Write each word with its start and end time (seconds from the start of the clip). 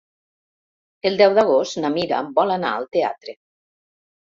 El 1.09 1.19
deu 1.19 1.35
d'agost 1.41 1.79
na 1.85 1.93
Mira 1.97 2.23
vol 2.41 2.57
anar 2.59 2.73
al 2.79 2.91
teatre. 2.99 3.39